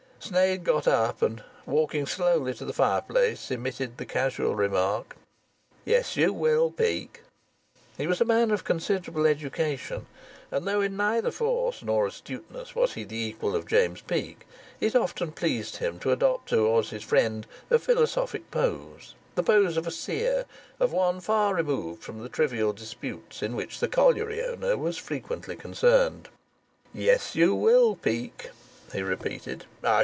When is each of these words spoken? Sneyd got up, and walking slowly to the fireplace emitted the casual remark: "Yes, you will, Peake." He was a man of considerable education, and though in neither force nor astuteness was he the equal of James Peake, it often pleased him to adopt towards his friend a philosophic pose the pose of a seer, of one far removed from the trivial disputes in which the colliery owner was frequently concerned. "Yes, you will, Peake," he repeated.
Sneyd 0.23 0.63
got 0.63 0.87
up, 0.87 1.23
and 1.23 1.43
walking 1.65 2.05
slowly 2.05 2.53
to 2.53 2.63
the 2.63 2.71
fireplace 2.73 3.49
emitted 3.49 3.97
the 3.97 4.05
casual 4.05 4.53
remark: 4.53 5.17
"Yes, 5.83 6.15
you 6.15 6.31
will, 6.31 6.69
Peake." 6.69 7.23
He 7.97 8.05
was 8.05 8.21
a 8.21 8.25
man 8.25 8.51
of 8.51 8.63
considerable 8.63 9.25
education, 9.25 10.05
and 10.51 10.67
though 10.67 10.79
in 10.79 10.95
neither 10.95 11.31
force 11.31 11.81
nor 11.81 12.05
astuteness 12.05 12.75
was 12.75 12.93
he 12.93 13.03
the 13.03 13.17
equal 13.17 13.55
of 13.55 13.65
James 13.65 14.01
Peake, 14.01 14.45
it 14.79 14.95
often 14.95 15.31
pleased 15.31 15.77
him 15.77 15.97
to 15.99 16.11
adopt 16.11 16.49
towards 16.49 16.91
his 16.91 17.03
friend 17.03 17.47
a 17.71 17.79
philosophic 17.79 18.51
pose 18.51 19.15
the 19.33 19.41
pose 19.43 19.75
of 19.75 19.87
a 19.87 19.91
seer, 19.91 20.45
of 20.79 20.93
one 20.93 21.19
far 21.19 21.55
removed 21.55 22.03
from 22.03 22.21
the 22.21 22.29
trivial 22.29 22.73
disputes 22.73 23.41
in 23.41 23.55
which 23.55 23.79
the 23.79 23.87
colliery 23.87 24.41
owner 24.45 24.77
was 24.77 24.97
frequently 24.99 25.55
concerned. 25.55 26.29
"Yes, 26.93 27.33
you 27.35 27.55
will, 27.55 27.95
Peake," 27.95 28.51
he 28.93 29.01
repeated. 29.01 29.65